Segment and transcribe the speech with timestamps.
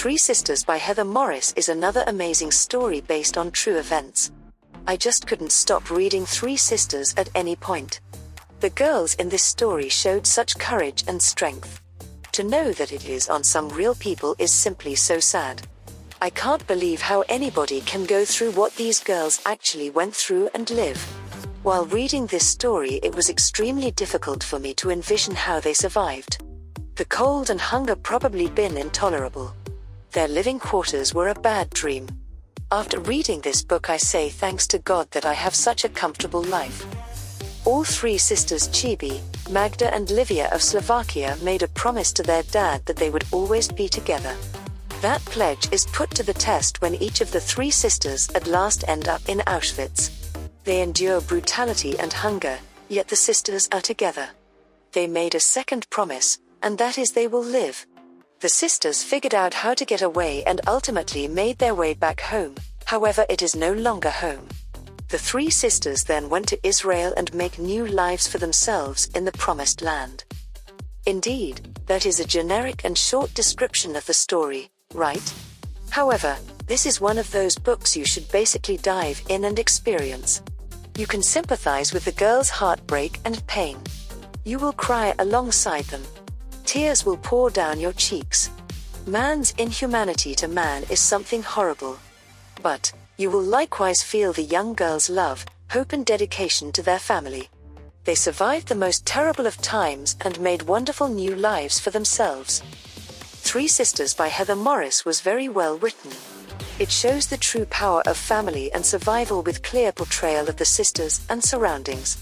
[0.00, 4.32] Three Sisters by Heather Morris is another amazing story based on true events.
[4.86, 8.00] I just couldn't stop reading Three Sisters at any point.
[8.60, 11.82] The girls in this story showed such courage and strength.
[12.32, 15.68] To know that it is on some real people is simply so sad.
[16.22, 20.70] I can't believe how anybody can go through what these girls actually went through and
[20.70, 20.96] live.
[21.62, 26.42] While reading this story, it was extremely difficult for me to envision how they survived.
[26.96, 29.54] The cold and hunger probably been intolerable.
[30.12, 32.08] Their living quarters were a bad dream.
[32.72, 36.42] After reading this book, I say thanks to God that I have such a comfortable
[36.42, 36.84] life.
[37.64, 42.84] All three sisters, Cibi, Magda, and Livia of Slovakia, made a promise to their dad
[42.86, 44.34] that they would always be together.
[45.00, 48.82] That pledge is put to the test when each of the three sisters at last
[48.88, 50.10] end up in Auschwitz.
[50.64, 52.58] They endure brutality and hunger,
[52.88, 54.28] yet the sisters are together.
[54.90, 57.86] They made a second promise, and that is they will live,
[58.40, 62.54] the sisters figured out how to get away and ultimately made their way back home,
[62.86, 64.48] however, it is no longer home.
[65.08, 69.32] The three sisters then went to Israel and make new lives for themselves in the
[69.32, 70.24] promised land.
[71.04, 75.34] Indeed, that is a generic and short description of the story, right?
[75.90, 80.40] However, this is one of those books you should basically dive in and experience.
[80.96, 83.76] You can sympathize with the girl's heartbreak and pain.
[84.44, 86.04] You will cry alongside them,
[86.64, 88.50] Tears will pour down your cheeks.
[89.06, 91.98] Man's inhumanity to man is something horrible.
[92.62, 97.48] But, you will likewise feel the young girl's love, hope, and dedication to their family.
[98.04, 102.62] They survived the most terrible of times and made wonderful new lives for themselves.
[103.42, 106.12] Three Sisters by Heather Morris was very well written.
[106.78, 111.20] It shows the true power of family and survival with clear portrayal of the sisters
[111.28, 112.16] and surroundings.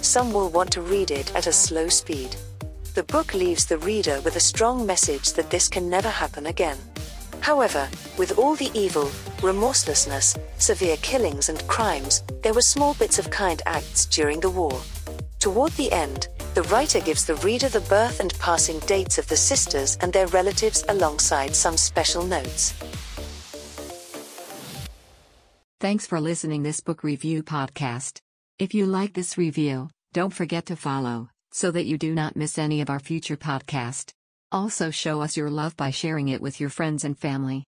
[0.00, 2.36] Some will want to read it at a slow speed.
[2.94, 6.76] The book leaves the reader with a strong message that this can never happen again.
[7.40, 7.88] However,
[8.18, 9.08] with all the evil,
[9.40, 14.76] remorselessness, severe killings, and crimes, there were small bits of kind acts during the war.
[15.38, 19.36] Toward the end, the writer gives the reader the birth and passing dates of the
[19.36, 22.72] sisters and their relatives alongside some special notes.
[25.78, 28.20] Thanks for listening this book review podcast.
[28.58, 32.58] If you like this review, don't forget to follow so that you do not miss
[32.58, 34.12] any of our future podcast.
[34.52, 37.58] Also show us your love by sharing it with your friends and family.